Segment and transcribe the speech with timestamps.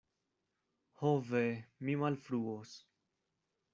[1.01, 1.43] Ho, ve!
[1.85, 2.77] mi malfruos!